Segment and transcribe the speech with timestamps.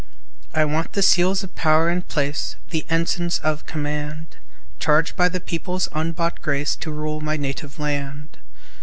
[0.55, 4.35] I want the seals of power and place, The ensigns of command;
[4.79, 8.39] Charged by the People's unbought grace To rule my native land.